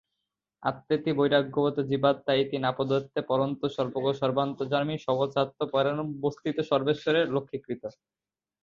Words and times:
আত্মেতি 0.63 1.11
বৈরাগ্যবতো 1.17 1.81
জীবাত্মা 1.91 2.33
ইতি 2.35 2.57
নাপদ্যতে, 2.59 3.19
পরন্তু 3.31 3.65
সর্বগ 3.75 4.05
সর্বান্তর্যামী 4.21 4.95
সর্বস্যাত্মরূপেণাবস্থিত 5.05 6.57
সর্বেশ্বর 6.71 7.13
এব 7.17 7.29
লক্ষ্যীকৃতঃ। 7.35 7.93